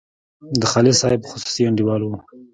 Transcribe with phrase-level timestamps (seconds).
[0.59, 2.17] د خالص صاحب خصوصي انډیوال وو.